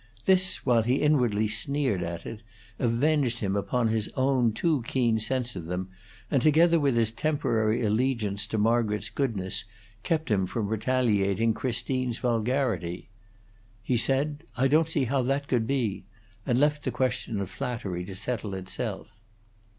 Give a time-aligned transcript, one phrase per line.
[0.25, 2.41] This, while he inwardly sneered at it,
[2.79, 5.89] avenged him upon his own too keen sense of them,
[6.31, 9.63] and, together with his temporary allegiance to Margaret's goodness,
[10.01, 13.09] kept him from retaliating Christine's vulgarity.
[13.83, 16.05] He said, "I don't see how that could be,"
[16.47, 19.09] and left the question of flattery to settle itself.